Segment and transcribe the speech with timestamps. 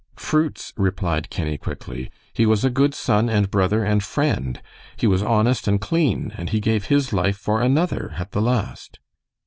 [0.17, 2.09] "Fruits?" replied Kenny, quickly.
[2.33, 4.59] "He was a good son and brother and friend;
[4.97, 8.97] he was honest and clean, and he gave his life for another at the last."